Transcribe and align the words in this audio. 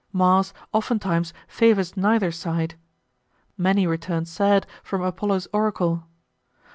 Mars 0.11 0.51
oftentimes 0.73 1.31
favors 1.47 1.95
neither 1.95 2.31
side. 2.31 2.73
Many 3.55 3.85
return 3.85 4.25
sad 4.25 4.65
from 4.81 5.03
Apollo's 5.03 5.47
oracle. 5.53 6.07